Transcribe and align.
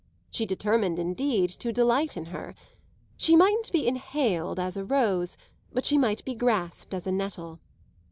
She 0.31 0.47
determined 0.47 0.97
indeed 0.97 1.51
to 1.51 1.71
delight 1.71 2.17
in 2.17 2.25
her. 2.33 2.55
She 3.17 3.35
mightn't 3.35 3.71
be 3.71 3.87
inhaled 3.87 4.59
as 4.59 4.75
a 4.75 4.83
rose, 4.83 5.37
but 5.71 5.85
she 5.85 5.95
might 5.99 6.25
be 6.25 6.33
grasped 6.33 6.95
as 6.95 7.05
a 7.05 7.11
nettle. 7.11 7.59